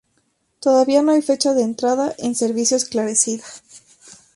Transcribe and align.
Todavía 0.59 1.03
no 1.03 1.11
hay 1.11 1.21
fecha 1.21 1.53
de 1.53 1.61
entrada 1.61 2.15
en 2.17 2.33
servicio 2.33 2.75
esclarecida. 2.75 3.43